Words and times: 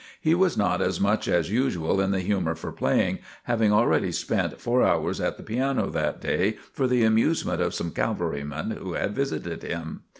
He 0.19 0.33
was 0.33 0.57
not 0.57 0.81
as 0.81 0.99
much 0.99 1.27
as 1.27 1.51
usual 1.51 2.01
in 2.01 2.09
the 2.09 2.21
humor 2.21 2.55
for 2.55 2.71
playing, 2.71 3.19
having 3.43 3.71
already 3.71 4.11
spent 4.11 4.59
four 4.59 4.81
hours 4.81 5.21
at 5.21 5.37
the 5.37 5.43
piano 5.43 5.91
that 5.91 6.19
day 6.19 6.57
for 6.73 6.87
the 6.87 7.03
amusement 7.03 7.61
of 7.61 7.75
some 7.75 7.91
cavalrymen 7.91 8.71
who 8.71 8.93
had 8.93 9.13
visited 9.13 9.61
him. 9.61 10.01